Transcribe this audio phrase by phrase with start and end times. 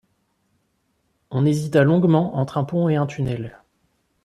[1.29, 3.61] On hésita longuement entre un pont et un tunnel.